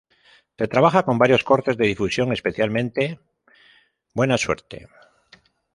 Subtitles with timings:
[0.57, 3.19] Se trabaja con varios cortes de difusión, especialmente
[4.15, 4.87] "Buena suerte!